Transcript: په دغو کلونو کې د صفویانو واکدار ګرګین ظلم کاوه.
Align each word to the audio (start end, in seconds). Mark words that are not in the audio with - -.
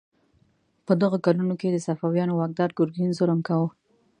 په 0.85 0.91
دغو 1.01 1.17
کلونو 1.25 1.53
کې 1.59 1.67
د 1.71 1.77
صفویانو 1.87 2.33
واکدار 2.39 2.69
ګرګین 2.77 3.11
ظلم 3.19 3.39
کاوه. 3.47 3.69